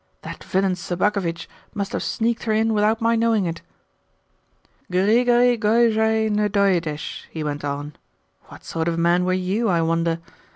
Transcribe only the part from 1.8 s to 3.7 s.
have sneaked her in without my knowing it."